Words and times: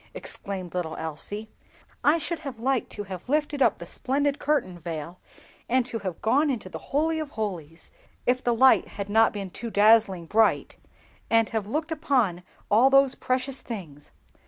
exclaimed 0.15 0.73
little 0.73 0.95
Elsie. 0.95 1.47
"I 2.03 2.17
should 2.17 2.39
have 2.39 2.57
liked 2.57 2.89
to 2.93 3.03
have 3.03 3.29
lifted 3.29 3.61
up 3.61 3.77
the 3.77 3.85
splendid 3.85 4.39
curtain 4.39 4.79
veil, 4.79 5.19
and 5.69 5.85
to 5.85 5.99
have 5.99 6.23
gone 6.23 6.49
into 6.49 6.69
the 6.69 6.79
Holy 6.89 7.19
of 7.19 7.29
holies—if 7.29 8.43
the 8.43 8.55
light 8.55 8.87
had 8.87 9.09
not 9.09 9.31
been 9.31 9.51
too 9.51 9.69
dazzling 9.69 10.25
bright—and 10.25 11.49
have 11.49 11.67
looked 11.67 11.91
upon 11.91 12.41
all 12.71 12.89
those 12.89 13.13
precious 13.13 13.61
things! 13.61 14.09